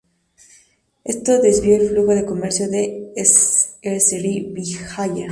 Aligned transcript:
Esto 1.03 1.39
desvió 1.43 1.75
el 1.75 1.89
flujo 1.89 2.15
de 2.15 2.25
comercio 2.25 2.67
de 2.67 3.13
Srivijaya. 3.23 5.27